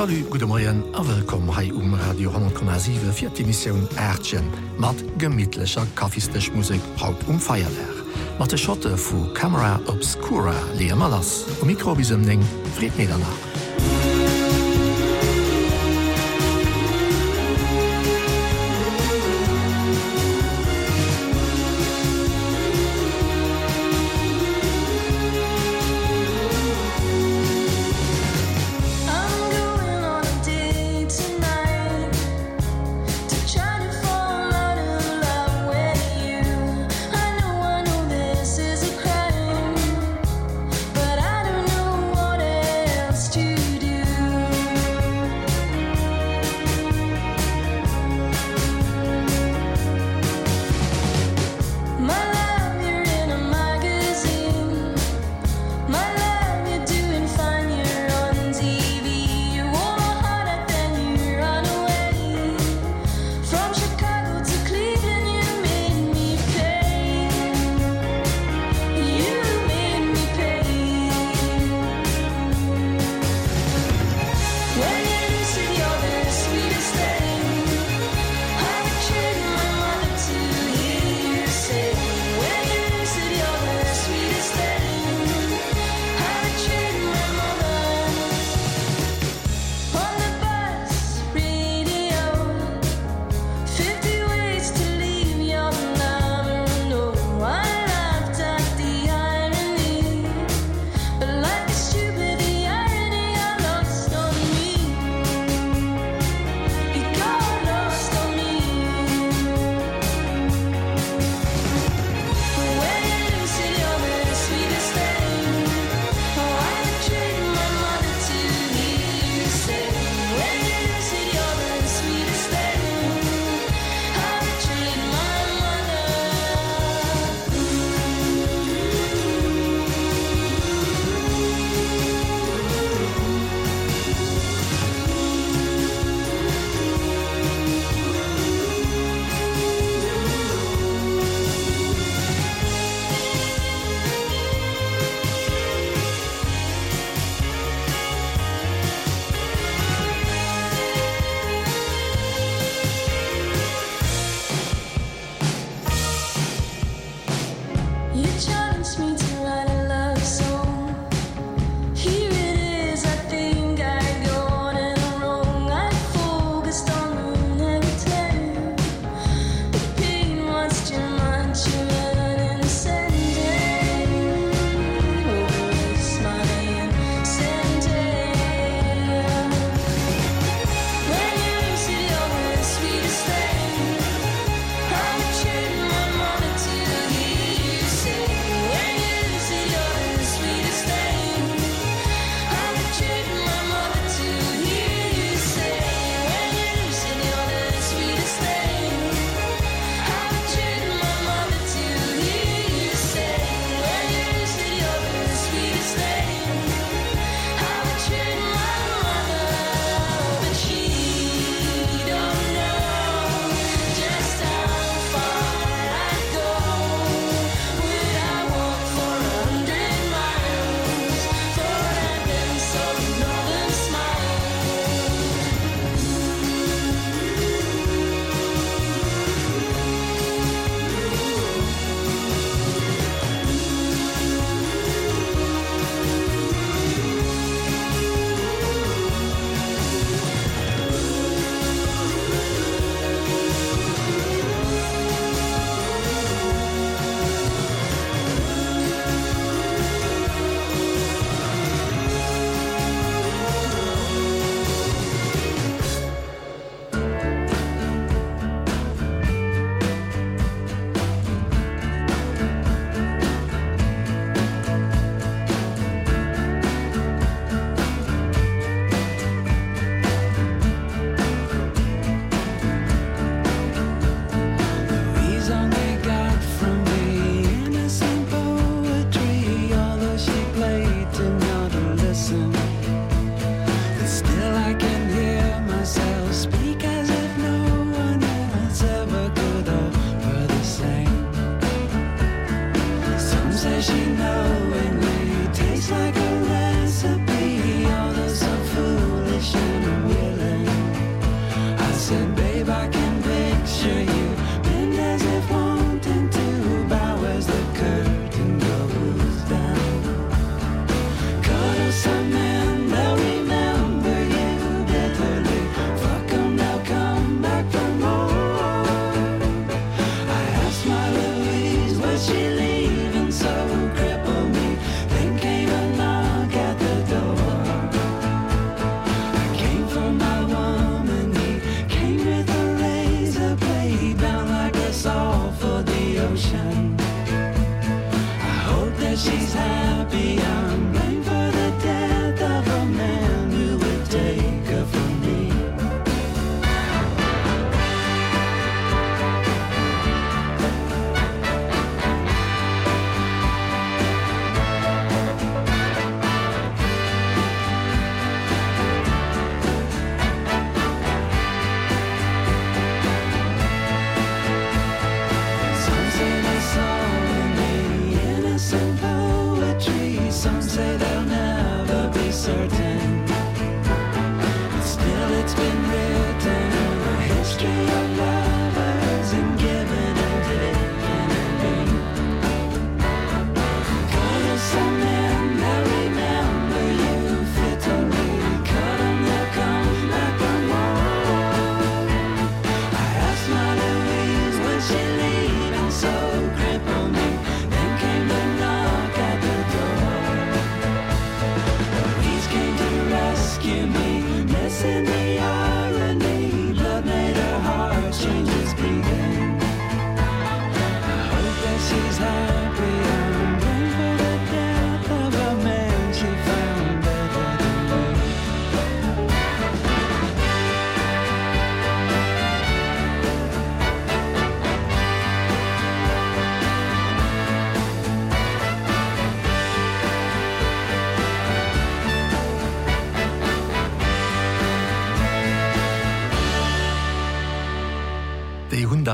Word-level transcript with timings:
Sal 0.00 0.08
Gude 0.30 0.46
Moien 0.46 0.78
awelkom 0.96 1.50
hai 1.52 1.68
um 1.76 1.92
Radio 1.94 2.30
10,7 2.32 3.12
fir 3.12 3.28
die 3.36 3.44
Missionioun 3.44 3.84
Ächen, 4.00 4.48
mat 4.78 4.96
gemidlecher 5.18 5.84
kaffistech 5.94 6.48
Musik 6.54 6.80
haut 6.96 7.28
um 7.28 7.38
Feierler. 7.38 7.92
mat 8.38 8.50
de 8.50 8.56
Schotte 8.56 8.96
vu 8.96 9.28
Kamera 9.34 9.78
Obscura 9.86 10.54
leer 10.78 10.96
Malas, 10.96 11.44
o 11.60 11.66
Mikrobisemning 11.66 12.40
friet 12.76 12.96
Medernach. 12.96 13.49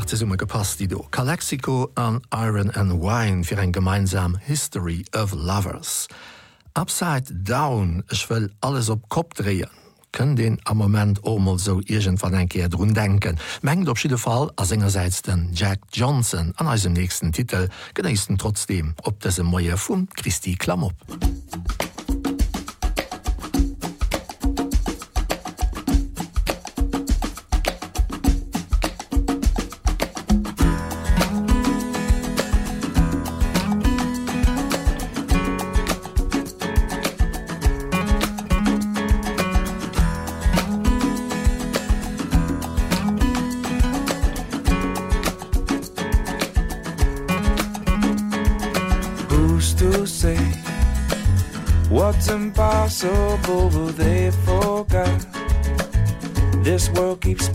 harte 0.06 0.18
Summe 0.18 0.36
gepasst, 0.36 0.78
die 0.78 0.86
do 0.86 1.04
Calexico 1.10 1.90
an 1.96 2.20
Iron 2.32 2.70
and 2.76 3.02
Wine 3.02 3.42
fir 3.42 3.58
en 3.58 3.72
gemeinsam 3.72 4.36
History 4.38 5.04
of 5.12 5.32
Lovers. 5.32 6.06
Upside 6.78 7.24
down 7.42 8.04
ech 8.08 8.30
will 8.30 8.48
alles 8.60 8.88
op 8.88 9.08
Kopf 9.08 9.34
drehen 9.34 9.70
kën 10.14 10.36
den 10.36 10.60
am 10.62 10.76
moment 10.76 11.18
omel 11.24 11.58
so 11.58 11.80
Igent 11.90 12.20
van 12.20 12.34
enkeer 12.34 12.70
run 12.70 12.92
denken. 12.92 13.38
Mengt 13.62 13.88
op 13.88 13.98
schiede 13.98 14.18
Fall 14.18 14.52
as 14.54 14.70
engerseits 14.70 15.22
den 15.22 15.50
Jack 15.52 15.78
Johnson 15.90 16.52
an 16.54 16.66
als 16.66 16.82
dem 16.82 16.92
nächsten 16.92 17.32
Titel 17.32 17.66
geneisten 17.92 18.36
trotzdem 18.36 18.94
op 19.02 19.22
dese 19.22 19.42
Moier 19.42 19.78
vum 19.78 20.06
Christi 20.14 20.54
Klamm 20.54 20.82
op. 20.82 20.94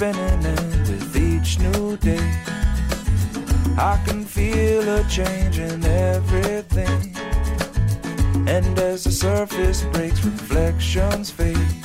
spinning 0.01 0.45
and 0.47 0.87
with 0.89 1.15
each 1.15 1.59
new 1.59 1.95
day. 1.97 2.33
I 3.77 4.01
can 4.03 4.25
feel 4.25 4.81
a 4.97 5.03
change 5.03 5.59
in 5.59 5.85
everything. 5.85 7.15
And 8.47 8.79
as 8.79 9.03
the 9.03 9.11
surface 9.11 9.83
breaks 9.93 10.25
reflections 10.25 11.29
fade. 11.29 11.75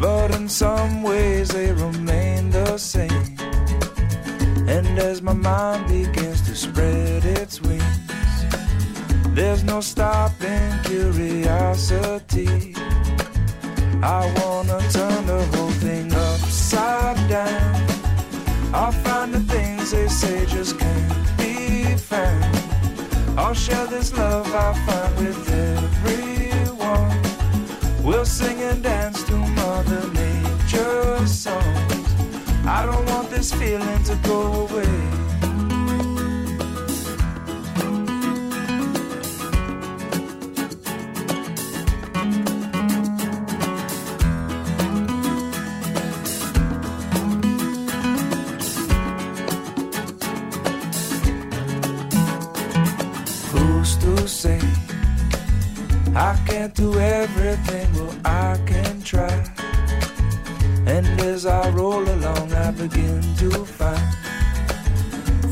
But 0.00 0.30
in 0.30 0.48
some 0.48 1.02
ways 1.02 1.48
they 1.48 1.72
remain 1.72 2.48
the 2.48 2.78
same. 2.78 3.36
And 4.66 4.98
as 4.98 5.20
my 5.20 5.34
mind 5.34 5.88
begins 5.88 6.40
to 6.48 6.56
spread 6.56 7.22
its 7.26 7.60
wings 7.60 7.84
there's 9.34 9.62
no 9.62 9.80
stopping 9.82 10.72
curiosity. 10.84 12.74
I 14.02 14.20
wanna 14.38 14.78
turn 14.90 15.26
the 15.26 15.42
whole 15.52 15.67
upside 16.68 17.28
down 17.30 17.86
I'll 18.74 18.92
find 18.92 19.32
the 19.32 19.40
things 19.40 19.90
they 19.90 20.06
say 20.08 20.44
just 20.44 20.78
can't 20.78 21.38
be 21.38 21.96
found. 21.96 22.44
I'll 23.38 23.54
share 23.54 23.86
this 23.86 24.12
love 24.14 24.46
I 24.54 24.74
find 24.84 25.16
with 25.16 25.50
everyone. 25.50 27.22
We'll 28.04 28.26
sing 28.26 28.60
and 28.60 28.82
dance 28.82 29.24
to 29.24 29.36
mother 29.36 30.10
Nature's 30.12 31.32
songs. 31.32 32.14
I 32.66 32.84
don't 32.84 33.06
want 33.06 33.30
this 33.30 33.50
feeling 33.54 34.02
to 34.04 34.16
go 34.24 34.66
away 34.66 35.47
can't 56.46 56.74
do 56.74 56.98
everything 56.98 57.92
well 57.94 58.14
I 58.24 58.58
can 58.66 59.02
try. 59.02 59.32
And 60.86 61.06
as 61.20 61.46
I 61.46 61.70
roll 61.70 62.02
along 62.02 62.52
I 62.52 62.70
begin 62.72 63.22
to 63.36 63.50
find 63.64 64.18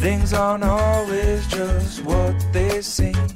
things 0.01 0.33
aren't 0.33 0.65
always 0.65 1.47
just 1.49 2.05
what 2.05 2.35
they 2.53 2.83
seem. 2.83 3.27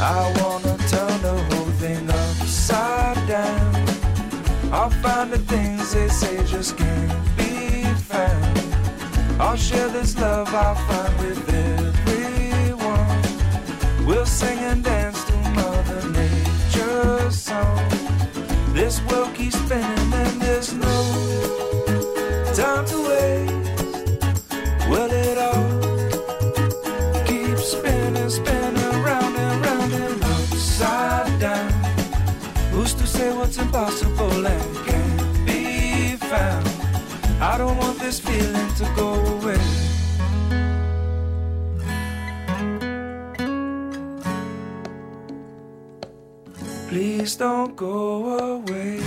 I 0.00 0.20
wanna 0.40 0.76
turn 0.88 1.16
the 1.22 1.36
whole 1.48 1.72
thing 1.82 2.10
upside 2.10 3.20
down. 3.28 3.74
I'll 4.72 4.90
find 4.90 5.30
the 5.30 5.38
things 5.38 5.92
they 5.94 6.08
say 6.08 6.44
just 6.46 6.76
can't 6.76 7.36
be 7.36 7.84
found. 8.10 8.60
I'll 9.40 9.56
share 9.56 9.88
this 9.88 10.18
love 10.18 10.48
I'll 10.54 10.74
find 10.74 11.14
with 11.18 11.48
everyone. 11.48 13.18
We'll 14.06 14.26
sing 14.26 14.58
and 14.58 14.84
dance 14.84 15.09
to 16.00 17.30
song. 17.30 17.88
This 18.72 19.00
world 19.02 19.34
keeps 19.34 19.56
spinning 19.56 20.12
and 20.12 20.40
there's 20.40 20.72
no 20.72 20.96
time 22.54 22.84
to 22.86 22.98
wait 23.08 23.50
well 24.90 25.10
it 25.10 25.38
all 25.38 25.64
keeps 27.24 27.72
spinning 27.72 28.30
spinning 28.30 28.82
around 28.94 29.36
and 29.36 29.64
around 29.64 29.92
and 29.92 30.24
upside 30.24 31.40
down. 31.40 31.70
Who's 32.72 32.94
to 32.94 33.06
say 33.06 33.32
what's 33.36 33.58
impossible 33.58 34.46
and 34.46 34.76
can't 34.86 35.46
be 35.46 36.16
found? 36.16 36.66
I 37.40 37.58
don't 37.58 37.76
want 37.76 37.98
this 37.98 38.20
feeling 38.20 38.74
to 38.74 38.84
go 38.96 39.09
don't 47.40 47.74
go 47.74 48.36
away. 48.36 49.00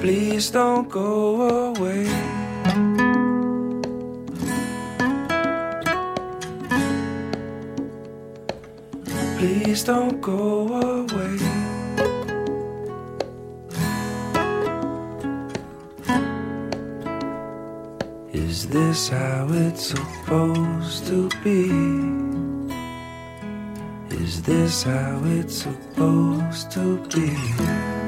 Please 0.00 0.50
don't 0.52 0.88
go 0.88 1.74
away. 1.74 2.06
Please 9.38 9.82
don't 9.82 10.20
go 10.20 10.68
away 10.68 10.81
this 18.72 19.10
how 19.10 19.46
it's 19.50 19.88
supposed 19.88 21.06
to 21.06 21.28
be? 21.44 21.68
Is 24.16 24.42
this 24.42 24.84
how 24.84 25.20
it's 25.24 25.58
supposed 25.62 26.70
to 26.70 26.96
be 27.08 28.01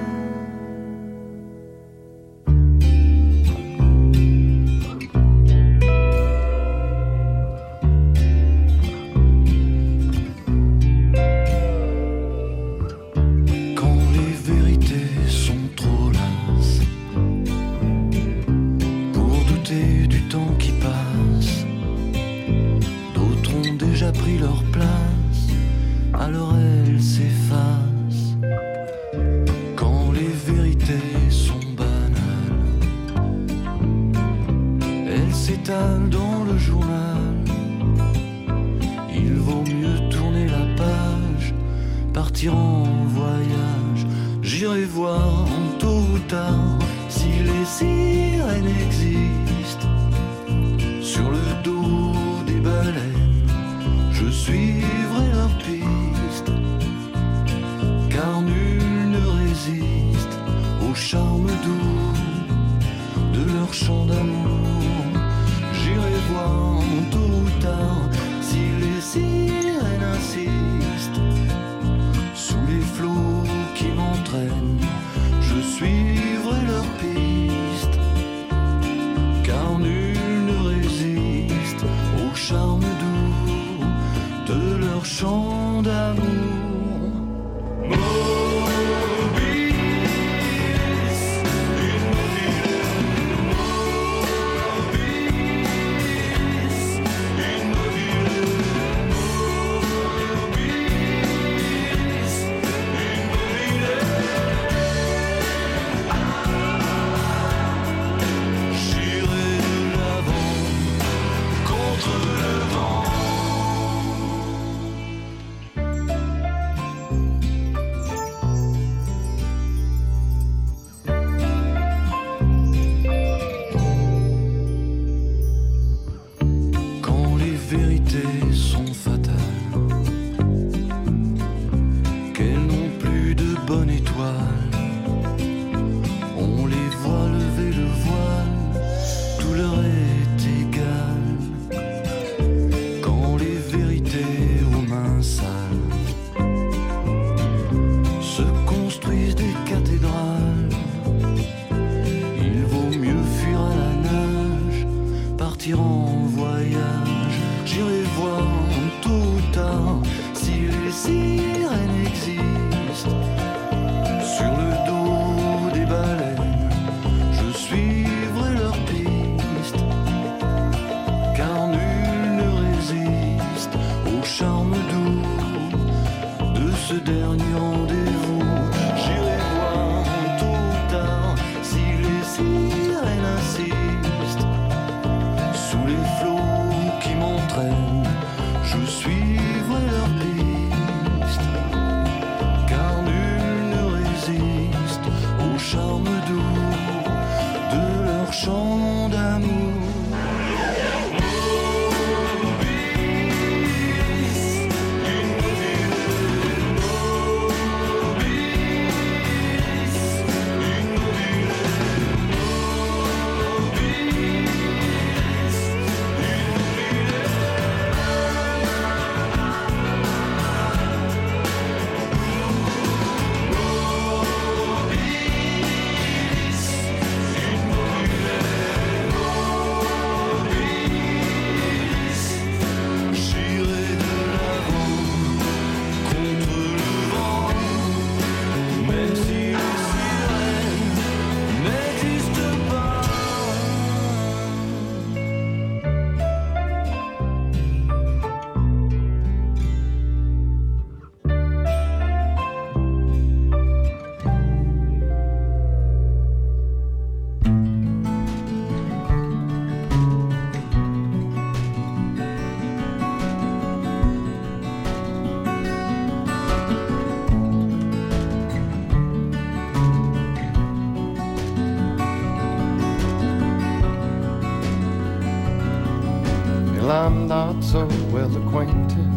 so 277.75 277.88
well 278.12 278.31
acquainted 278.37 279.11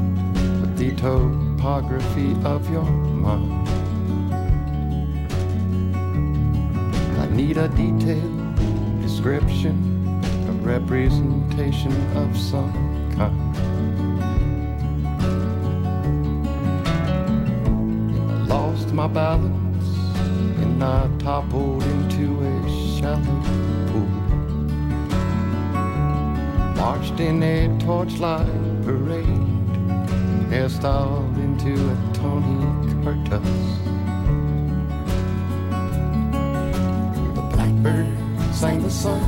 with 0.62 0.76
the 0.80 0.90
topography 0.96 2.36
of 2.44 2.68
your 2.72 2.82
mind. 2.82 3.68
I 7.20 7.28
need 7.36 7.58
a 7.58 7.68
detailed 7.68 8.56
description, 9.00 9.76
a 10.50 10.54
representation 10.54 11.94
of 12.18 12.36
some 12.36 12.74
kind. 13.16 13.58
I 18.18 18.56
lost 18.56 18.92
my 18.92 19.06
balance 19.06 19.88
and 20.64 20.84
I 20.84 21.08
toppled 21.20 21.84
into 21.84 22.42
a 22.42 22.98
shallow 22.98 23.76
marched 26.77 27.19
in 27.19 27.41
a 27.41 27.67
torchlight 27.79 28.46
parade 28.84 29.25
hairstyled 30.51 31.36
into 31.46 31.74
a 31.74 31.98
Tony 32.13 32.62
Curtis 33.03 33.41
the 37.34 37.41
blackbird 37.51 38.07
sang 38.53 38.84
the 38.84 38.91
sun 38.91 39.19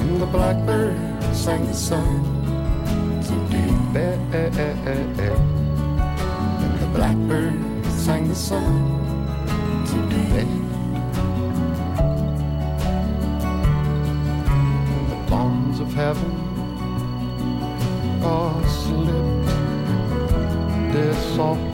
and 0.00 0.20
the 0.20 0.26
blackbird 0.26 0.98
sang 1.34 1.66
the 1.66 1.72
sun 1.72 2.22
the 6.80 6.90
blackbird 6.94 7.86
sang 7.86 8.28
the 8.28 8.34
sun 8.34 8.72
today 9.86 10.59
slipped 18.66 19.40
soft 21.34 21.70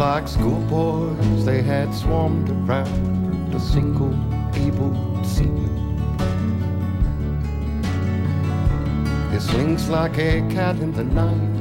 like 0.00 0.26
schoolboys 0.26 1.44
they 1.44 1.60
had 1.62 1.94
swarmed 1.94 2.48
around 2.50 3.54
a 3.54 3.60
single 3.60 4.14
able 4.54 4.94
senior 5.24 5.69
It 9.50 9.54
slinks 9.54 9.88
like 9.88 10.16
a 10.16 10.46
cat 10.48 10.76
in 10.76 10.92
the 10.92 11.02
night. 11.02 11.56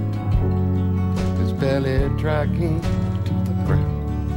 His 1.39 1.51
belly 1.53 2.07
dragging 2.19 2.79
to 2.81 3.33
the 3.47 3.53
ground. 3.65 4.29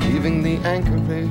Leaving 0.00 0.42
the 0.42 0.56
anchorage 0.66 1.28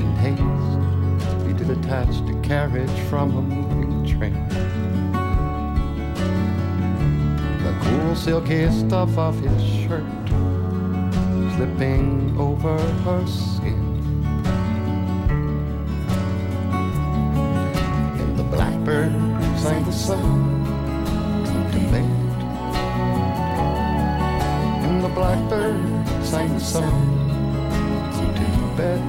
in 0.00 0.16
haste 0.16 1.46
He 1.46 1.72
attach 1.72 2.24
the 2.26 2.40
carriage 2.42 2.98
from 3.10 3.36
a 3.36 3.42
moving 3.42 4.06
train. 4.06 4.48
The 7.62 7.72
cool 7.82 8.16
silky 8.16 8.70
stuff 8.70 9.18
of 9.18 9.38
his 9.40 9.62
shirt 9.62 10.04
Slipping 11.54 12.34
over 12.38 12.78
her 12.78 13.26
skin 13.26 13.89
the 19.90 19.96
sun 19.96 20.22
contemplate. 21.46 22.04
And 24.84 25.02
the 25.02 25.08
blackbird 25.08 26.06
sang 26.24 26.54
the 26.54 26.60
song 26.60 27.00
to 28.12 28.76
bed. 28.76 29.00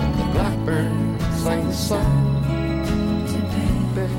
And 0.00 0.14
the 0.18 0.24
blackbird 0.32 1.20
sang 1.42 1.68
the 1.68 1.72
song. 1.72 2.42
to 3.30 3.38
bed. 3.94 4.10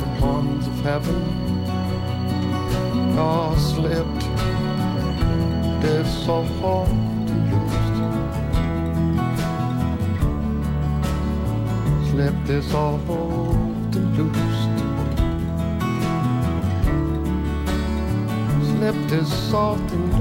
The 0.00 0.10
heaven 0.20 0.66
of 0.66 0.76
heaven 0.80 1.22
all 3.16 3.54
slipped, 3.56 4.26
dissolved. 5.80 7.03
släpp 12.24 12.46
det 12.46 12.62
loose. 12.62 13.54
lost. 14.18 14.68
Släpp 18.78 19.10
soft 19.24 19.92
and. 19.92 20.13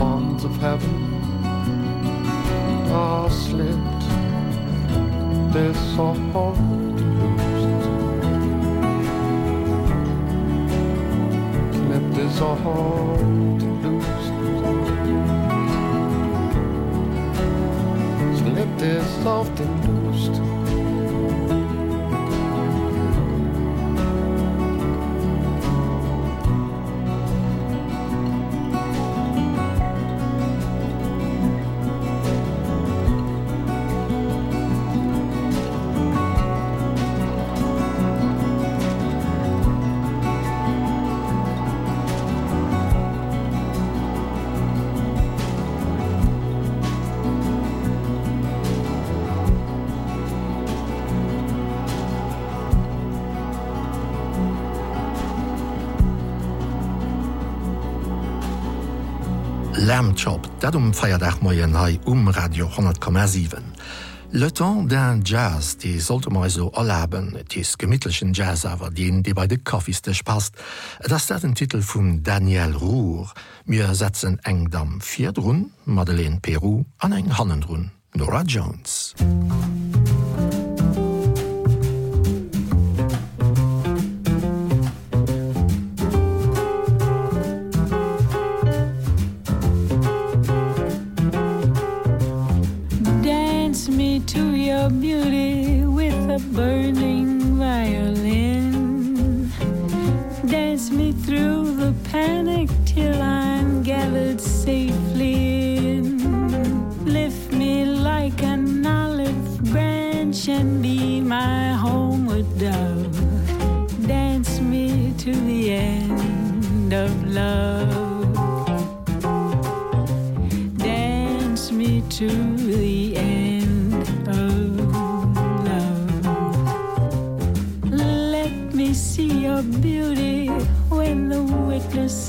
ponds 0.00 0.44
of 0.44 0.56
heaven 0.56 0.96
are 2.90 3.28
slipped, 3.28 4.04
they're 5.52 5.74
loosed. 5.92 6.56
Slipped 11.76 12.16
is 12.24 12.32
so 12.38 12.54
loosed. 13.84 14.36
Slipped 18.38 18.82
is 18.82 19.06
soft 19.22 19.60
and. 19.60 19.99
Dat 60.60 60.74
um 60.74 60.94
Feierdach 60.94 61.40
moien 61.40 61.74
hai 61.74 61.98
um 62.04 62.28
Radio 62.28 62.68
10,7. 62.68 63.62
Le 64.30 64.50
temps 64.50 64.84
d'un 64.84 65.20
Jazz, 65.24 65.76
die 65.76 66.00
sollte 66.00 66.30
mei 66.30 66.48
so 66.48 66.70
erlaubben, 66.76 67.34
ties 67.48 67.78
gemittelschen 67.78 68.34
Jazzawer 68.34 68.90
dien, 68.90 69.22
deen, 69.22 69.34
bei 69.34 69.46
de 69.46 69.56
Kaffeestech 69.56 70.22
passt, 70.22 70.54
dats 71.08 71.26
dat 71.26 71.42
den 71.42 71.54
Titel 71.54 71.80
vum 71.80 72.22
Daniel 72.22 72.76
Ruhr, 72.76 73.32
mir 73.64 73.94
setzen 73.94 74.38
engdam 74.44 75.00
Vierrun, 75.00 75.72
Madeleine 75.86 76.40
Peru 76.40 76.84
an 76.98 77.12
eng 77.12 77.38
Hannenrun, 77.38 77.90
Nora 78.12 78.42
Jones. 78.42 79.14
Musik 79.18 79.59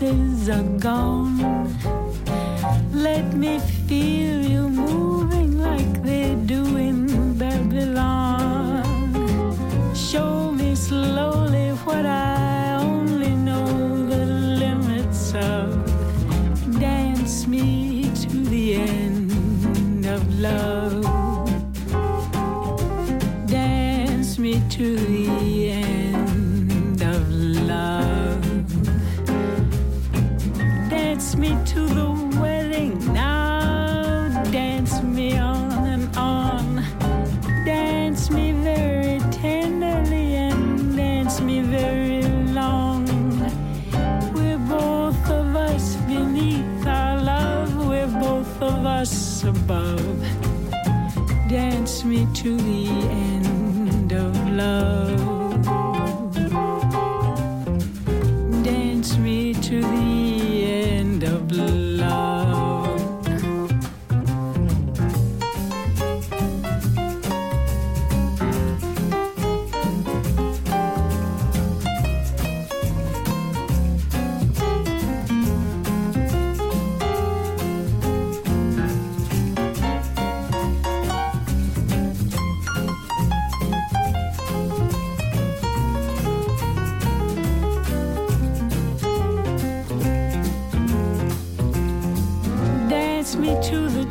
witnesses 0.02 0.50
are 0.50 0.64
gone 0.80 1.31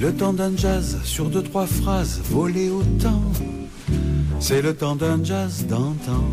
Le 0.00 0.14
temps 0.14 0.32
d'un 0.32 0.56
jazz 0.56 0.96
sur 1.04 1.26
deux 1.28 1.42
trois 1.42 1.66
phrases 1.66 2.22
volées 2.30 2.70
au 2.70 2.82
temps. 3.02 3.20
C'est 4.38 4.62
le 4.62 4.74
temps 4.74 4.96
d'un 4.96 5.22
jazz 5.22 5.66
d'antan. 5.66 6.24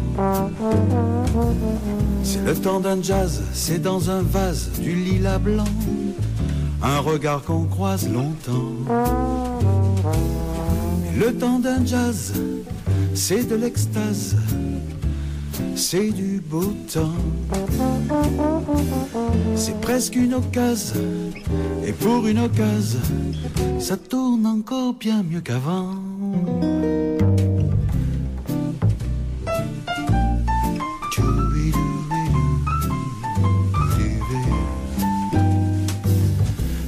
C'est 2.23 2.45
le 2.45 2.55
temps 2.55 2.79
d'un 2.79 3.03
jazz, 3.03 3.41
c'est 3.51 3.81
dans 3.81 4.09
un 4.09 4.21
vase 4.21 4.71
du 4.79 4.95
lilas 4.95 5.39
blanc. 5.39 5.65
Un 6.81 6.99
regard 6.99 7.43
qu'on 7.43 7.65
croise 7.65 8.07
longtemps. 8.09 8.71
Le 11.19 11.33
temps 11.33 11.59
d'un 11.59 11.85
jazz, 11.85 12.31
c'est 13.13 13.49
de 13.49 13.55
l'extase. 13.55 14.37
C'est 15.75 16.11
du 16.11 16.41
beau 16.41 16.73
temps. 16.91 17.11
C'est 19.55 19.79
presque 19.81 20.15
une 20.15 20.35
occasion. 20.35 21.01
Et 21.85 21.91
pour 21.91 22.27
une 22.27 22.39
occasion, 22.39 22.99
ça 23.79 23.97
tourne 23.97 24.45
encore 24.45 24.93
bien 24.93 25.23
mieux 25.23 25.41
qu'avant. 25.41 25.95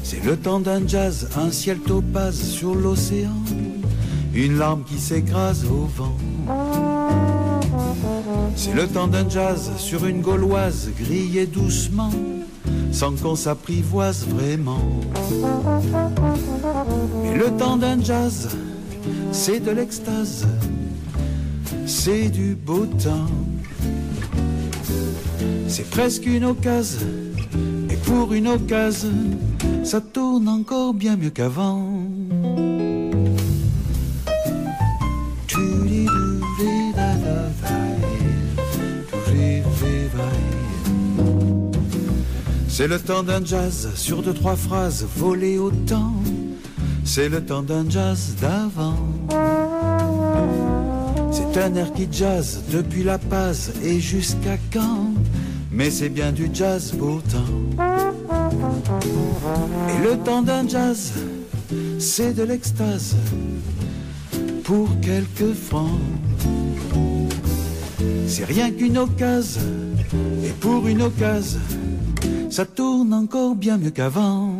C'est 0.04 0.24
le 0.26 0.36
temps 0.38 0.60
d'un 0.60 0.88
jazz, 0.88 1.30
un 1.38 1.52
ciel 1.52 1.80
topaz 1.80 2.36
sur 2.36 2.76
l'océan, 2.76 3.30
une 4.34 4.58
larme 4.58 4.84
qui 4.84 5.00
s'écrase 5.00 5.66
au 5.66 5.86
vent. 5.86 6.18
C'est 8.56 8.74
le 8.74 8.88
temps 8.88 9.08
d'un 9.08 9.30
jazz 9.30 9.72
sur 9.78 10.06
une 10.06 10.22
gauloise 10.22 10.90
grillée 11.00 11.46
doucement, 11.46 12.12
sans 12.92 13.16
qu'on 13.16 13.36
s'apprivoise 13.36 14.26
vraiment. 14.28 14.82
Mais 17.24 17.36
le 17.36 17.52
temps 17.58 17.78
d'un 17.78 18.02
jazz, 18.02 18.50
c'est 19.32 19.60
de 19.60 19.72
l'extase, 19.72 20.48
c'est 21.86 22.30
du 22.30 22.56
beau 22.56 22.86
temps. 22.86 23.32
C'est 25.68 25.90
presque 25.90 26.26
une 26.26 26.46
occasion, 26.46 27.08
et 27.90 27.96
pour 27.98 28.34
une 28.34 28.48
occasion, 28.48 29.14
ça 29.84 30.02
tourne 30.02 30.48
encore 30.48 30.94
bien 30.94 31.16
mieux 31.16 31.30
qu'avant. 31.30 32.10
C'est 42.80 42.88
le 42.88 42.98
temps 42.98 43.24
d'un 43.24 43.44
jazz 43.44 43.90
sur 43.96 44.22
deux 44.24 44.34
trois 44.34 44.56
phrases 44.56 45.06
volées 45.18 45.58
au 45.58 45.70
temps. 45.70 46.14
C'est 47.12 47.28
le 47.28 47.44
temps 47.44 47.64
d'un 47.64 47.90
jazz 47.90 48.36
d'avant. 48.40 48.94
C'est 51.32 51.60
un 51.60 51.74
air 51.74 51.92
qui 51.94 52.08
jazz 52.12 52.62
depuis 52.72 53.04
la 53.04 53.18
paz 53.18 53.72
et 53.84 54.00
jusqu'à 54.00 54.58
quand? 54.72 55.16
Mais 55.72 55.90
c'est 55.90 56.10
bien 56.10 56.32
du 56.32 56.52
jazz 56.54 56.94
pourtant. 57.00 57.50
Et 59.90 60.08
le 60.08 60.18
temps 60.24 60.44
d'un 60.44 60.68
jazz 60.68 61.14
c'est 61.98 62.34
de 62.34 62.44
l'extase 62.44 63.16
pour 64.64 64.88
quelques 65.02 65.56
francs. 65.56 66.00
C'est 68.28 68.46
rien 68.46 68.70
qu'une 68.70 69.00
occasion 69.00 69.62
et 70.46 70.52
pour 70.60 70.88
une 70.88 71.02
occasion 71.02 71.60
ça 72.52 72.68
tourne 72.68 73.16
encore 73.16 73.56
bien 73.56 73.80
mieux 73.80 73.90
qu'avant. 73.90 74.54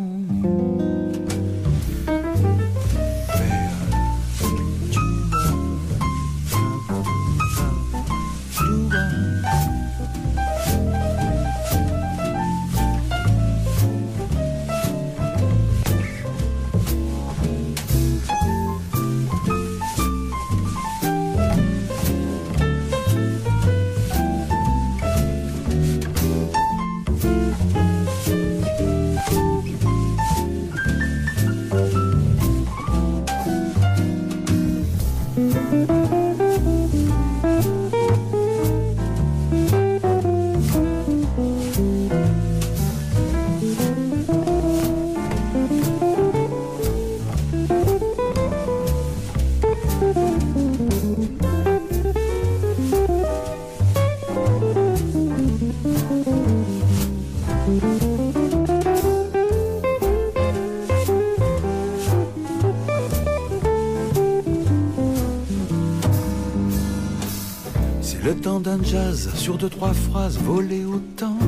Sur 69.34 69.56
deux 69.56 69.68
trois 69.68 69.92
phrases 69.92 70.38
volées 70.38 70.84
au 70.84 70.98
temps. 71.16 71.38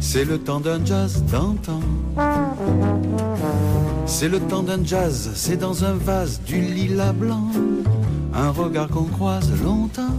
C'est 0.00 0.24
le 0.24 0.38
temps 0.38 0.60
d'un 0.60 0.84
jazz 0.84 1.22
d'antan. 1.30 1.80
C'est 4.06 4.28
le 4.28 4.40
temps 4.40 4.62
d'un 4.62 4.82
jazz 4.84 5.30
c'est 5.34 5.56
dans 5.56 5.84
un 5.84 5.92
vase 5.92 6.40
du 6.46 6.60
lilas 6.60 7.12
blanc. 7.12 7.50
Un 8.32 8.50
regard 8.50 8.88
qu'on 8.88 9.04
croise 9.04 9.50
longtemps 9.62 10.16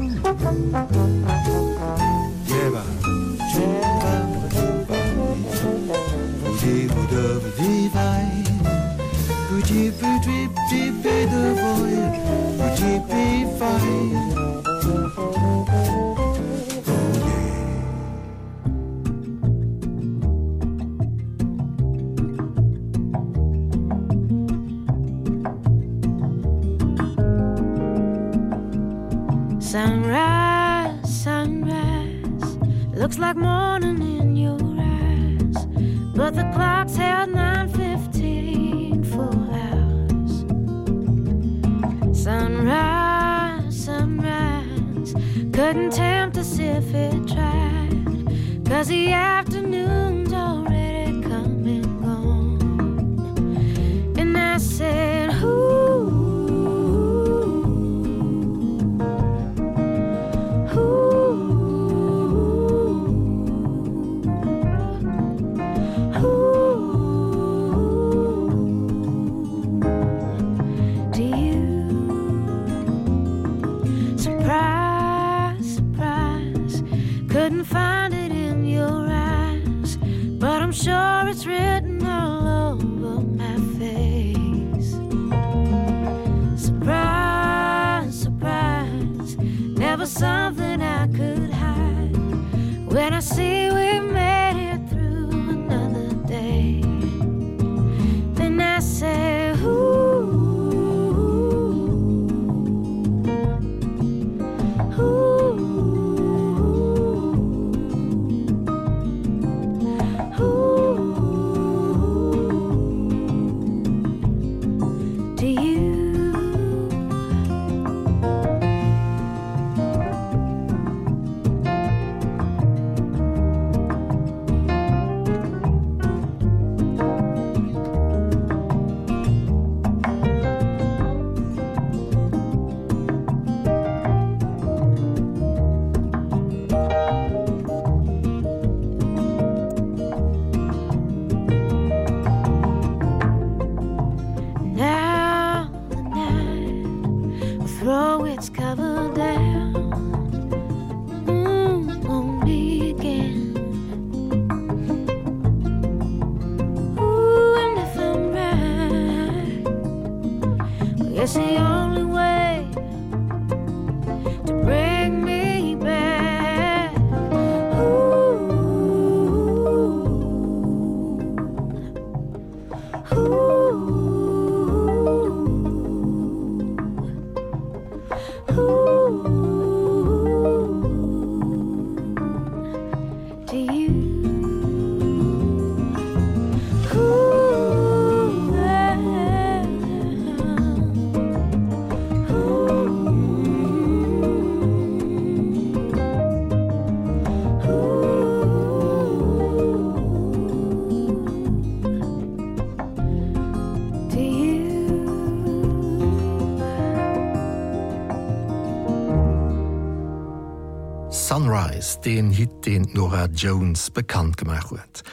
Paradise, 211.72 212.00
den 212.04 212.32
Hit 212.32 212.66
den 212.66 212.90
Nora 212.94 213.28
Jones 213.28 213.92
bekannt 213.92 214.38
gemacht 214.38 214.72
huet. 214.72 215.04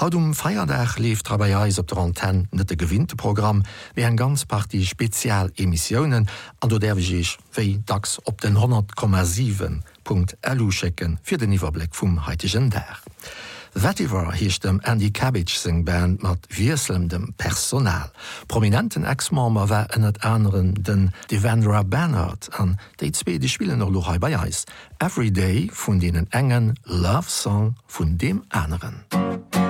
Haut 0.00 0.14
um 0.14 0.34
Feierdach 0.34 0.98
lief 0.98 1.22
Trabaais 1.22 1.78
op 1.78 1.88
der 1.88 1.98
Anten 1.98 2.48
net 2.50 2.70
de 2.70 2.76
gewinnte 2.76 3.16
Programm 3.16 3.62
wie 3.94 4.04
en 4.04 4.16
ganz 4.16 4.44
Party 4.44 4.84
Spezialemissionioen 4.84 6.28
an 6.60 6.68
do 6.68 6.78
derwiich 6.78 7.38
wéi 7.54 7.82
dacks 7.84 8.18
op 8.24 8.40
den 8.40 8.56
10,7.lu 8.56 10.70
checken 10.70 11.18
fir 11.22 11.38
den 11.38 11.52
Iwerblick 11.52 11.94
vum 11.94 12.26
heitigen 12.26 12.70
Dach. 12.70 13.02
Wettiwer 13.74 14.32
hiecht 14.32 14.64
dem 14.64 14.80
Andy 14.84 15.10
Cabbage 15.10 15.58
sing 15.58 15.84
Band 15.84 16.22
mat 16.22 16.38
wieselndem 16.48 17.34
Personal. 17.36 18.10
Prominenten 18.48 19.04
Exmmer 19.04 19.68
wär 19.68 19.88
ënnet 19.94 20.22
anderen 20.24 20.74
den 20.74 21.10
Devendra 21.30 21.82
Bernard 21.82 22.50
an 22.58 22.78
déi 23.00 23.10
die 23.38 23.48
Spiele 23.48 23.76
noch 23.76 23.90
Lohai 23.90 24.18
Bayis. 24.18 24.64
Everyday 24.98 25.70
vun 25.72 25.98
denen 26.00 26.30
engen 26.32 26.74
Love 26.84 27.28
Song 27.28 27.74
vun 27.86 28.16
dem 28.16 28.44
anderen. 28.48 29.04
Musik 29.12 29.64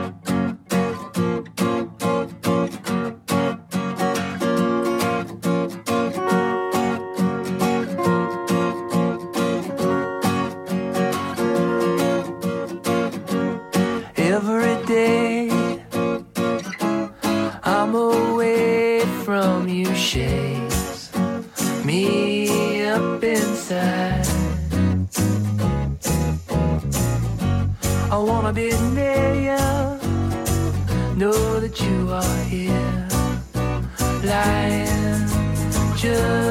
future. 36.05 36.44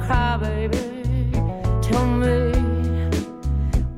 Cry, 0.00 0.38
baby. 0.38 0.78
Tell 1.82 2.06
me 2.06 2.52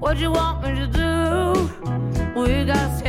what 0.00 0.18
you 0.18 0.32
want 0.32 0.62
me 0.62 0.74
to 0.74 0.86
do. 0.88 2.40
We 2.40 2.64
got. 2.64 3.03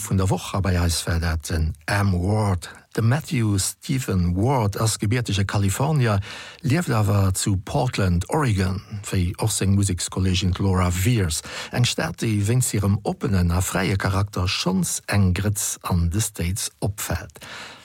vun 0.00 0.16
der 0.16 0.30
Woche 0.30 0.60
bei 0.60 0.80
Eisverletten 0.80 1.74
M 1.86 2.12
Ward. 2.12 2.68
De 2.96 3.02
Matthew 3.02 3.58
Stephen 3.58 4.34
Ward 4.36 4.80
ass 4.80 4.98
gebiertesche 4.98 5.44
Kalifornier 5.44 6.20
liefft 6.62 6.90
awer 6.90 7.34
zu 7.34 7.56
Portland, 7.56 8.28
Oregon, 8.30 8.80
firi 9.02 9.34
och 9.38 9.52
seg 9.52 9.68
Musikkollegin 9.70 10.54
Laura 10.58 10.90
Veers, 10.90 11.42
eng 11.72 11.84
staat 11.84 12.22
déi 12.22 12.40
wéngs 12.48 12.72
hirem 12.72 12.98
openen 13.04 13.52
a 13.52 13.60
freie 13.60 13.96
Charakter 13.96 14.48
schons 14.48 15.02
eng 15.06 15.34
Gritz 15.34 15.78
an 15.82 16.08
de 16.10 16.20
States 16.20 16.70
opfät. 16.80 17.38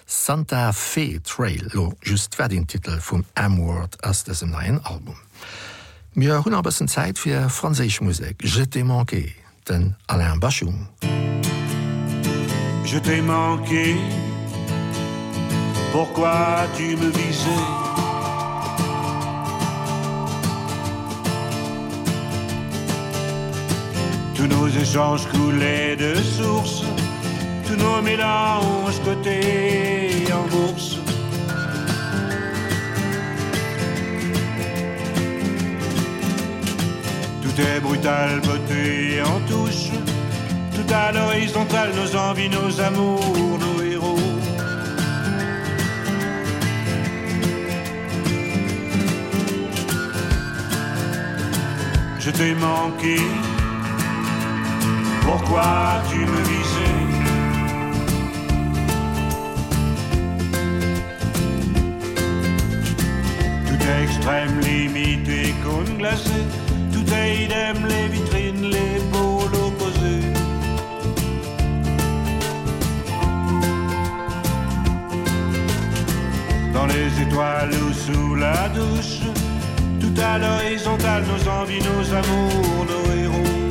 Santa 0.06 0.72
Fe 0.74 1.20
Trail 1.20 1.70
lo 1.74 1.94
just 2.04 2.40
wer 2.40 2.50
den 2.50 2.68
Titel 2.68 3.00
vum 3.00 3.26
M-Ward 3.36 4.04
ass 4.04 4.24
dessen 4.24 4.52
neien 4.52 4.80
Album. 4.86 5.18
Mir 6.14 6.46
hunn 6.46 6.56
abessen 6.56 6.88
Zäit 6.88 7.20
fir 7.20 7.50
Fraseich 7.50 8.02
Musik, 8.02 8.42
je 8.44 8.66
te 8.66 8.84
manqué, 8.84 9.34
den 9.68 9.96
Alain 10.08 10.40
Bachung. 10.40 10.88
Musik 11.02 11.65
Je 12.86 13.00
t'ai 13.00 13.20
manqué. 13.20 13.96
Pourquoi 15.92 16.68
tu 16.78 16.96
me 16.96 17.10
visais? 17.10 17.66
Tous 24.36 24.46
nos 24.48 24.68
échanges 24.68 25.26
coulaient 25.28 25.96
de 25.96 26.14
source. 26.16 26.84
Tous 27.66 27.76
nos 27.76 28.02
mélanges 28.04 29.00
côté 29.04 30.28
en 30.32 30.48
bourse. 30.56 30.98
Tout 37.42 37.62
est 37.62 37.80
brutal 37.80 38.42
beauté 38.42 39.22
en 39.24 39.40
touche 39.50 39.90
tout 40.76 40.94
à 40.94 41.12
l'horizontale 41.12 41.92
nos 41.96 42.16
envies 42.16 42.50
nos 42.50 42.82
amours 42.82 43.60
nos 43.64 43.82
héros. 43.82 44.20
Je 52.20 52.32
t'ai 52.32 52.54
manqué. 52.56 53.18
Pourquoi 55.22 56.02
tu 56.10 56.20
me 56.20 56.42
visais? 56.52 57.04
Tout 63.68 63.84
extrême 64.04 64.60
limite 64.60 65.28
et 65.30 65.54
cône 65.64 65.98
glacée 65.98 66.46
bouteilles 67.06 67.48
d'aime 67.48 67.86
les 67.88 68.08
vitrines 68.08 68.70
les 68.76 69.00
beaux 69.12 69.25
dans 76.88 76.94
les 76.94 77.22
étoiles 77.22 77.72
ou 77.74 77.94
sous 77.94 78.36
la 78.36 78.70
douche. 78.70 79.20
Tout 80.00 80.22
à 80.22 80.38
l'horizontale 80.38 81.24
nos 81.24 81.50
envies 81.50 81.80
nos 81.80 82.14
amours 82.14 82.86
nos 82.86 83.14
héros 83.14 83.65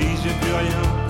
puis 0.00 0.16
j'ai 0.22 0.30
plus 0.40 0.54
rien. 0.54 1.09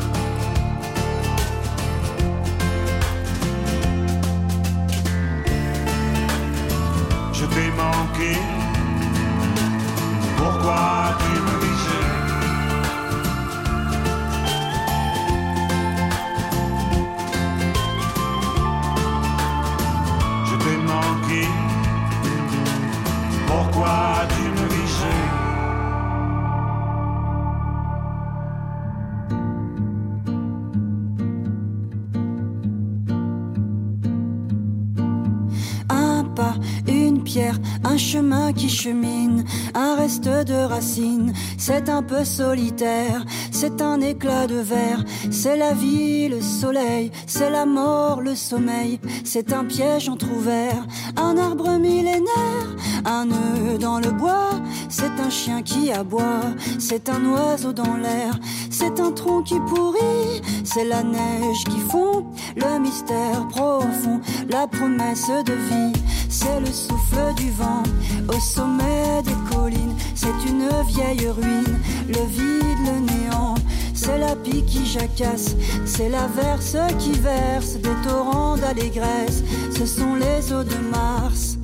Un 39.75 39.95
reste 39.95 40.25
de 40.25 40.55
racines, 40.55 41.35
c'est 41.59 41.91
un 41.91 42.03
peu 42.03 42.25
solitaire, 42.25 43.27
c'est 43.53 43.83
un 43.83 44.01
éclat 44.01 44.47
de 44.47 44.55
verre, 44.55 45.05
c'est 45.31 45.57
la 45.57 45.75
vie, 45.75 46.29
le 46.29 46.41
soleil, 46.41 47.11
c'est 47.27 47.51
la 47.51 47.67
mort, 47.67 48.23
le 48.23 48.35
sommeil, 48.35 48.99
c'est 49.23 49.53
un 49.53 49.65
piège 49.65 50.09
entrouvert, 50.09 50.87
un 51.17 51.37
arbre 51.37 51.79
millénaire, 51.79 52.69
un 53.05 53.27
nœud 53.27 53.79
dans 53.79 53.99
le 53.99 54.11
bois, 54.13 54.53
c'est 54.89 55.21
un 55.21 55.31
chien 55.31 55.63
qui 55.63 55.93
aboie, 55.93 56.55
c'est 56.79 57.11
un 57.11 57.23
oiseau 57.27 57.75
dans 57.75 57.97
l'air, 57.97 58.39
c'est 58.71 58.99
un 58.99 59.13
tronc 59.13 59.43
qui 59.43 59.59
pourrit, 59.69 60.41
c'est 60.65 60.85
la 60.85 61.03
neige 61.03 61.65
qui 61.69 61.81
fond, 61.81 62.25
le 62.57 62.79
mystère 62.79 63.47
profond, 63.49 64.21
la 64.49 64.67
promesse 64.67 65.29
de 65.45 65.53
vie, 65.53 66.00
c'est 66.31 66.61
le 66.61 66.73
souffle 66.73 67.35
du 67.37 67.51
vent 67.51 67.83
au 68.29 68.41
sommet 68.41 69.23
des 69.25 69.55
collines, 69.55 69.95
c'est 70.15 70.29
une 70.49 70.69
vieille 70.87 71.29
ruine, 71.29 71.79
le 72.09 72.25
vide, 72.29 72.79
le 72.87 73.01
néant, 73.01 73.55
c'est 73.95 74.19
la 74.19 74.37
pique 74.37 74.67
qui 74.67 74.87
jacasse, 74.87 75.57
c'est 75.85 76.09
la 76.09 76.29
verse 76.29 76.77
qui 76.99 77.13
verse 77.13 77.75
des 77.75 78.09
torrents 78.09 78.57
d'allégresse, 78.57 79.43
ce 79.77 79.85
sont 79.85 80.15
les 80.15 80.53
eaux 80.53 80.65
de 80.65 80.77
Mars. 80.91 81.59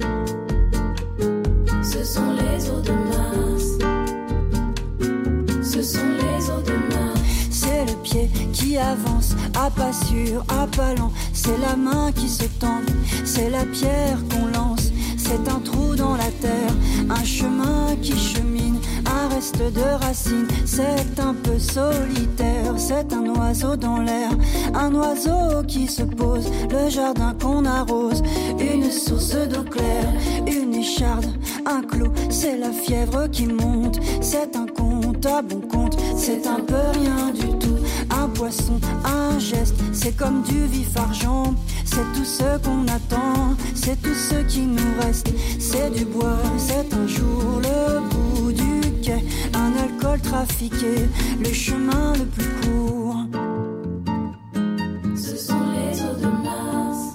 Ce 1.82 2.04
sont 2.04 2.32
les 2.32 2.68
eaux 2.68 2.80
de 2.80 2.92
Mars. 2.92 3.64
Ce 5.62 5.82
sont 5.82 6.08
les 6.20 6.50
eaux 6.50 6.62
de 6.62 6.94
Mars. 6.94 7.15
C'est 7.76 7.92
le 7.92 8.02
pied 8.02 8.30
qui 8.54 8.78
avance 8.78 9.36
à 9.54 9.68
pas 9.68 9.92
sûr, 9.92 10.42
à 10.48 10.66
pas 10.66 10.94
lent, 10.94 11.12
c'est 11.34 11.58
la 11.58 11.76
main 11.76 12.10
qui 12.10 12.26
se 12.26 12.44
tend, 12.58 12.80
c'est 13.26 13.50
la 13.50 13.66
pierre 13.66 14.18
qu'on 14.30 14.46
lance, 14.46 14.90
c'est 15.18 15.46
un 15.46 15.60
trou 15.60 15.94
dans 15.94 16.16
la 16.16 16.30
terre, 16.40 16.72
un 17.10 17.22
chemin 17.22 17.94
qui 18.00 18.16
chemine, 18.16 18.78
un 19.04 19.28
reste 19.28 19.58
de 19.58 20.04
racines, 20.04 20.48
c'est 20.64 21.20
un 21.20 21.34
peu 21.34 21.58
solitaire, 21.58 22.72
c'est 22.78 23.12
un 23.12 23.26
oiseau 23.34 23.76
dans 23.76 23.98
l'air, 23.98 24.30
un 24.72 24.94
oiseau 24.94 25.62
qui 25.68 25.86
se 25.86 26.02
pose, 26.02 26.50
le 26.70 26.88
jardin 26.88 27.34
qu'on 27.38 27.66
arrose, 27.66 28.22
une 28.58 28.90
source 28.90 29.36
d'eau 29.50 29.64
claire, 29.64 30.14
une 30.46 30.74
écharde, 30.74 31.26
un 31.66 31.82
clou, 31.82 32.10
c'est 32.30 32.56
la 32.56 32.72
fièvre 32.72 33.28
qui 33.30 33.46
monte, 33.46 33.98
c'est 34.22 34.56
un 34.56 34.66
compte 34.66 35.26
à 35.26 35.42
bon 35.42 35.60
compte, 35.60 35.96
c'est 36.16 36.46
un 36.46 36.60
peu 36.60 36.74
rien 36.94 37.30
du 37.32 37.48
tout, 37.58 37.76
un 38.10 38.28
poisson, 38.28 38.80
un 39.04 39.38
geste, 39.38 39.76
c'est 39.92 40.16
comme 40.16 40.42
du 40.42 40.66
vif 40.66 40.96
argent, 40.96 41.54
c'est 41.84 42.12
tout 42.14 42.24
ce 42.24 42.58
qu'on 42.64 42.82
attend, 42.88 43.54
c'est 43.74 44.00
tout 44.00 44.14
ce 44.14 44.42
qui 44.46 44.62
nous 44.62 45.00
reste, 45.00 45.28
c'est 45.58 45.90
du 45.90 46.04
bois, 46.04 46.38
c'est 46.56 46.92
un 46.94 47.06
jour 47.06 47.60
le 47.62 48.00
bout 48.08 48.52
du 48.52 49.00
quai, 49.02 49.24
un 49.54 49.72
alcool 49.82 50.20
trafiqué, 50.20 51.08
le 51.38 51.52
chemin 51.52 52.14
le 52.14 52.24
plus 52.24 52.52
court. 52.62 53.16
Ce 55.16 55.36
sont 55.36 55.66
les 55.76 56.00
eaux 56.02 56.16
de 56.20 56.30
Mars. 56.44 57.14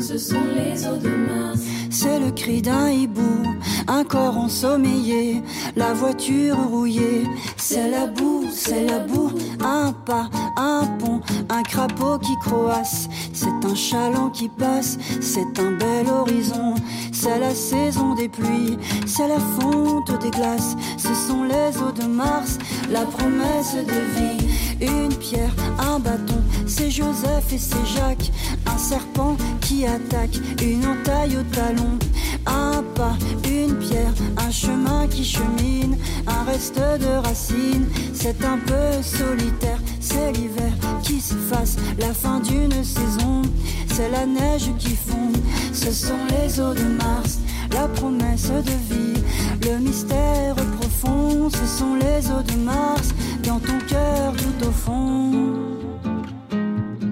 Ce 0.00 0.18
sont 0.18 0.44
les 0.56 0.86
eaux 0.86 0.96
de 0.96 1.08
Mars. 1.08 1.60
C'est 1.90 2.18
le 2.18 2.30
cri 2.30 2.62
d'un 2.62 2.88
hibou, 2.88 3.42
un 3.90 4.04
corps 4.04 4.38
ensommeillé, 4.38 5.42
la 5.74 5.92
voiture 5.92 6.56
rouillée, 6.56 7.26
c'est 7.56 7.90
la 7.90 8.06
boue, 8.06 8.46
c'est 8.48 8.84
la 8.84 9.00
boue, 9.00 9.32
un 9.64 9.92
pas, 9.92 10.30
un 10.56 10.86
pont, 11.00 11.20
un 11.48 11.62
crapaud 11.64 12.18
qui 12.18 12.36
croasse, 12.38 13.08
c'est 13.32 13.48
un 13.48 13.74
chaland 13.74 14.30
qui 14.30 14.48
passe, 14.48 14.96
c'est 15.20 15.58
un 15.58 15.72
bel 15.72 16.06
horizon, 16.08 16.74
c'est 17.12 17.40
la 17.40 17.52
saison 17.52 18.14
des 18.14 18.28
pluies, 18.28 18.78
c'est 19.06 19.26
la 19.26 19.40
fonte 19.58 20.16
des 20.22 20.30
glaces, 20.30 20.76
ce 20.96 21.12
sont 21.12 21.42
les 21.42 21.76
eaux 21.82 21.92
de 21.92 22.06
Mars, 22.06 22.58
la 22.92 23.02
promesse 23.02 23.74
de 23.74 24.00
vie, 24.16 24.86
une 24.86 25.14
pierre, 25.16 25.54
un 25.80 25.98
bâton, 25.98 26.40
c'est 26.64 26.92
Joseph 26.92 27.52
et 27.52 27.58
c'est 27.58 27.86
Jacques, 27.86 28.30
un 28.66 28.78
serpent 28.78 29.36
qui 29.60 29.84
attaque, 29.84 30.38
une 30.62 30.86
entaille 30.86 31.36
au 31.36 31.42
talon, 31.54 31.98
un 32.46 32.82
pas, 32.94 33.16
une 33.44 33.76
pierre, 33.76 34.12
un 34.36 34.50
chemin 34.50 35.06
qui 35.08 35.24
chemine, 35.24 35.96
un 36.26 36.44
reste 36.44 36.78
de 36.78 37.26
racines, 37.26 37.86
c'est 38.12 38.44
un 38.44 38.58
peu 38.58 39.02
solitaire, 39.02 39.78
c'est 40.00 40.32
l'hiver 40.32 40.72
qui 41.02 41.20
s'efface, 41.20 41.76
la 41.98 42.12
fin 42.12 42.40
d'une 42.40 42.84
saison, 42.84 43.42
c'est 43.88 44.10
la 44.10 44.26
neige 44.26 44.70
qui 44.78 44.96
fond, 44.96 45.32
ce 45.72 45.92
sont 45.92 46.24
les 46.30 46.60
eaux 46.60 46.74
de 46.74 46.84
Mars, 46.84 47.38
la 47.72 47.88
promesse 47.88 48.50
de 48.50 48.94
vie, 48.94 49.20
le 49.62 49.78
mystère 49.78 50.54
profond, 50.80 51.50
ce 51.50 51.66
sont 51.66 51.94
les 51.94 52.30
eaux 52.30 52.42
de 52.42 52.64
Mars, 52.64 53.10
dans 53.44 53.58
ton 53.58 53.78
cœur 53.86 54.32
tout 54.36 54.68
au 54.68 54.72
fond. 54.72 55.30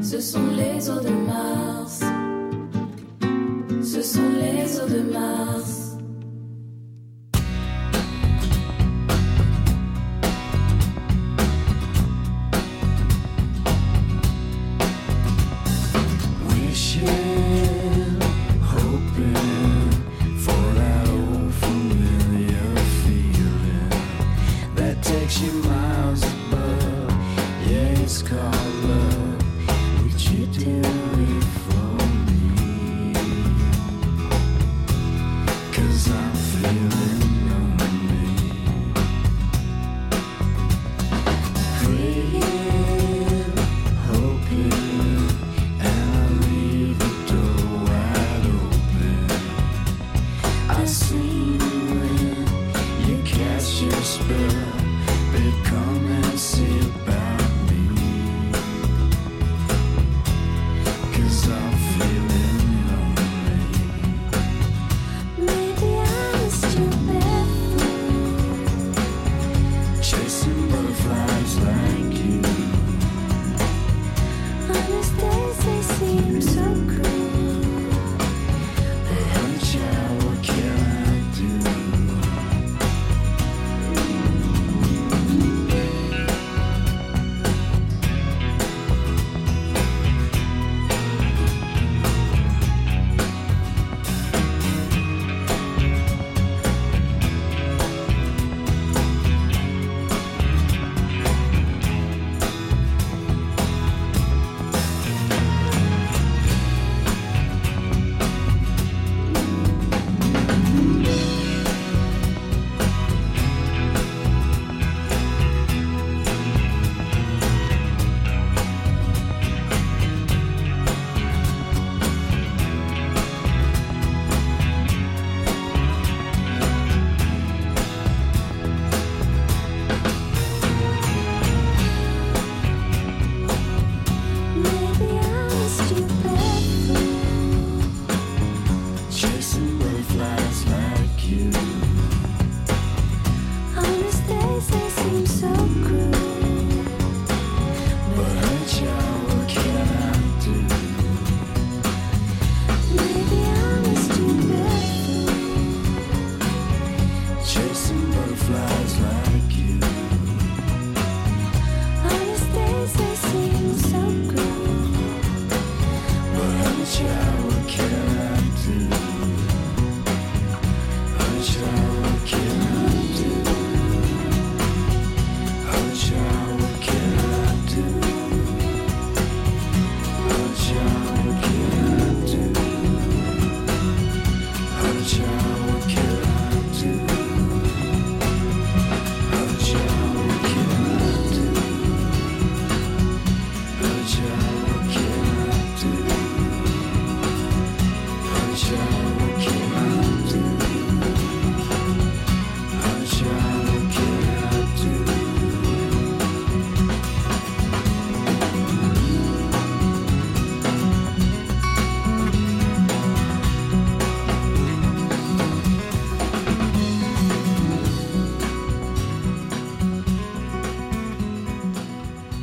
Ce 0.02 0.20
sont 0.20 0.48
les 0.56 0.88
eaux 0.88 1.00
de 1.00 1.10
Mars. 1.10 2.00
Ce 3.90 4.02
sont 4.02 4.28
les 4.38 4.78
eaux 4.78 4.86
de 4.86 5.00
Mars. 5.10 5.77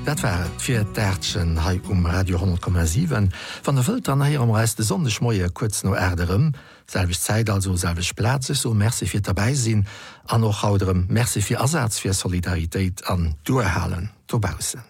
Dat 0.05 0.21
wäret 0.21 0.61
fir 0.61 0.85
d'Äschen 0.93 1.63
hai 1.63 1.81
um 1.89 2.05
Radio 2.05 2.37
10,7 2.37 3.29
van 3.63 3.75
der 3.75 3.87
Wëlt 3.87 4.09
an 4.09 4.23
hier 4.23 4.39
am 4.39 4.51
reiste 4.51 4.83
Sonneschmoier 4.83 5.49
kurz 5.49 5.83
no 5.83 5.95
Äderem, 5.95 6.51
Selvich 6.85 7.19
Zäit 7.19 7.49
also 7.49 7.75
selwich 7.75 8.15
Plaze 8.15 8.53
so 8.53 8.75
Merzi 8.75 9.07
fir 9.07 9.21
dabei 9.21 9.55
sinn, 9.55 9.87
an 10.27 10.41
noch 10.41 10.61
hauterem 10.61 11.07
Merzi 11.09 11.41
fir 11.41 11.57
Ersatz 11.57 11.97
fir 11.97 12.13
Solidaritéit 12.13 13.07
an 13.09 13.33
Duerhalen 13.45 14.11
tobausen. 14.27 14.81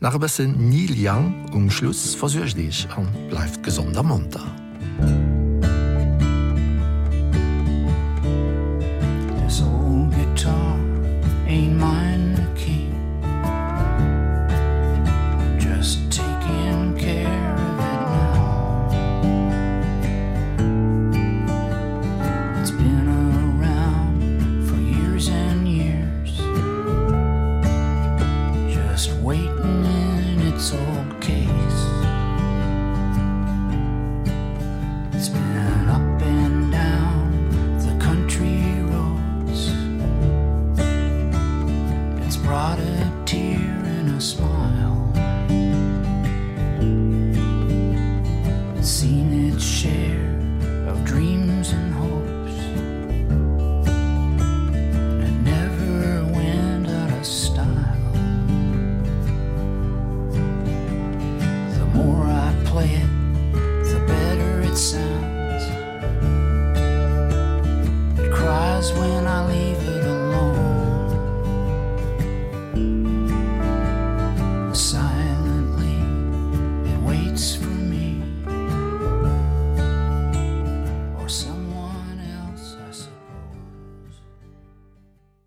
Nach 0.00 0.16
bessen 0.18 0.70
Nil 0.70 0.98
Yang 0.98 1.52
um 1.52 1.70
Schluss 1.70 2.14
versøch 2.14 2.54
Diich 2.54 2.88
an 2.96 3.08
bleifft 3.28 3.62
gesonder 3.62 4.02
Monter. 4.02 4.61